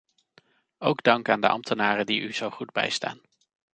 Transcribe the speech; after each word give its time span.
Ook 0.77 1.03
dank 1.03 1.29
aan 1.29 1.41
de 1.41 1.47
ambtenaren 1.47 2.05
die 2.05 2.21
u 2.21 2.33
zo 2.33 2.49
goed 2.49 2.71
bijstaan. 2.71 3.21